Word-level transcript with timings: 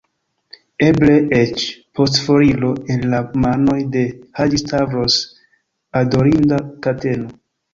Eble 0.85 1.17
eĉ, 1.39 1.65
post 1.99 2.17
foriro 2.27 2.71
el 2.95 3.05
la 3.13 3.19
manoj 3.45 3.77
de 3.97 4.03
Haĝi-Stavros, 4.41 5.21
adorinda 6.03 6.63
kateno! 6.89 7.33